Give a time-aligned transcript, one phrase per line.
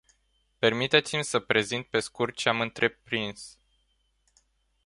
[0.59, 3.59] Permiteți-mi să prezint pe scurt ce am întreprins.